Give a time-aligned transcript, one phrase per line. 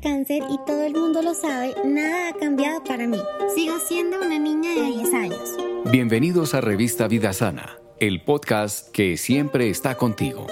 [0.00, 3.18] cáncer y todo el mundo lo sabe, nada ha cambiado para mí.
[3.54, 5.56] Sigo siendo una niña de 10 años.
[5.90, 10.48] Bienvenidos a Revista Vida Sana, el podcast que siempre está contigo.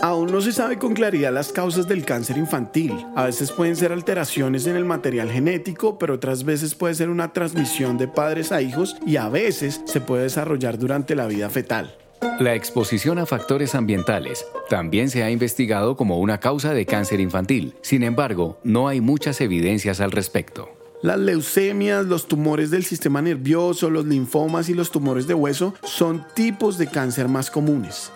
[0.00, 2.92] Aún no se sabe con claridad las causas del cáncer infantil.
[3.16, 7.32] A veces pueden ser alteraciones en el material genético, pero otras veces puede ser una
[7.32, 11.96] transmisión de padres a hijos y a veces se puede desarrollar durante la vida fetal.
[12.40, 17.74] La exposición a factores ambientales también se ha investigado como una causa de cáncer infantil.
[17.82, 20.68] Sin embargo, no hay muchas evidencias al respecto.
[21.00, 26.26] Las leucemias, los tumores del sistema nervioso, los linfomas y los tumores de hueso son
[26.34, 28.10] tipos de cáncer más comunes.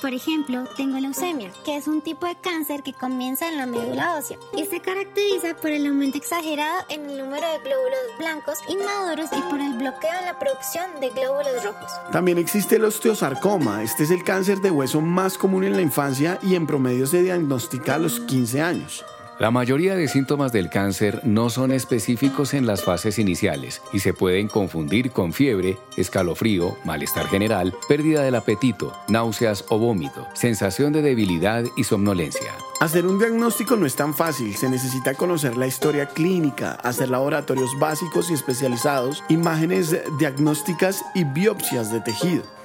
[0.00, 4.16] Por ejemplo, tengo leucemia, que es un tipo de cáncer que comienza en la médula
[4.16, 9.28] ósea y se caracteriza por el aumento exagerado en el número de glóbulos blancos inmaduros
[9.36, 11.90] y por el bloqueo en la producción de glóbulos rojos.
[12.12, 13.82] También existe el osteosarcoma.
[13.82, 17.22] Este es el cáncer de hueso más común en la infancia y en promedio se
[17.22, 19.04] diagnostica a los 15 años.
[19.38, 24.12] La mayoría de síntomas del cáncer no son específicos en las fases iniciales y se
[24.12, 31.02] pueden confundir con fiebre, escalofrío, malestar general, pérdida del apetito, náuseas o vómito, sensación de
[31.02, 32.52] debilidad y somnolencia.
[32.80, 37.70] Hacer un diagnóstico no es tan fácil, se necesita conocer la historia clínica, hacer laboratorios
[37.78, 42.57] básicos y especializados, imágenes diagnósticas y biopsias de tejido.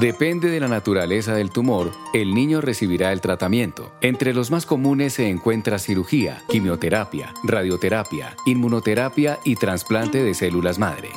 [0.00, 3.92] Depende de la naturaleza del tumor, el niño recibirá el tratamiento.
[4.00, 11.10] Entre los más comunes se encuentra cirugía, quimioterapia, radioterapia, inmunoterapia y trasplante de células madre.